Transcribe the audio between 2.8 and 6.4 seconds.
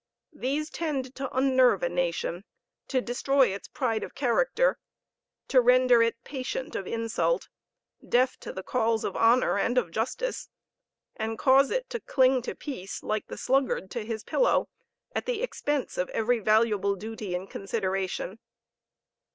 to destroy its pride of character; to render it